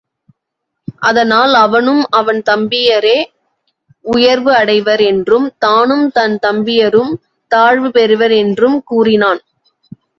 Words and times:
அதனால் 0.99 1.53
அவனும் 1.55 2.01
அவன் 2.09 2.39
தம்பியரே 2.49 3.17
உயர்வு 4.05 4.51
அடைவர் 4.55 5.01
என்றும், 5.01 5.47
தானும் 5.59 6.07
தன் 6.11 6.37
தம்பியரும் 6.41 7.13
தாழ்வு 7.51 7.91
பெறுவர் 7.91 8.35
என்றும் 8.41 8.83
கூறினான். 8.83 9.41